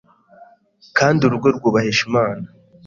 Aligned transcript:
kandi 0.97 1.19
urugo 1.23 1.47
rwubahisha 1.57 2.01
Imana 2.09 2.45